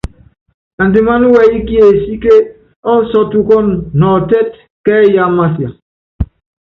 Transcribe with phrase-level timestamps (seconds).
[0.83, 2.33] Andimáná wɛyí kiesíke
[2.93, 4.47] ɔ́sɔ́tukɔ́nɔ nɔɔtɛ́t
[4.85, 5.69] kɛ́yí ámasia.